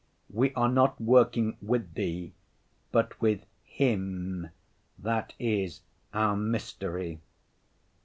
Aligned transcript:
We 0.31 0.51
are 0.55 0.67
not 0.67 0.99
working 0.99 1.57
with 1.61 1.93
Thee, 1.93 2.33
but 2.91 3.21
with 3.21 3.45
him—that 3.65 5.33
is 5.37 5.81
our 6.11 6.35
mystery. 6.35 7.19